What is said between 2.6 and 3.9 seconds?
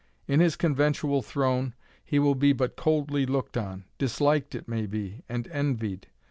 coldly looked on